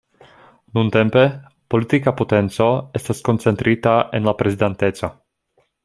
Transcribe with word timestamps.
Nuntempe, 0.77 1.25
politika 1.73 2.13
potenco 2.21 2.71
estas 3.01 3.23
koncentrita 3.29 3.95
en 4.21 4.31
la 4.31 4.35
Prezidanteco. 4.41 5.13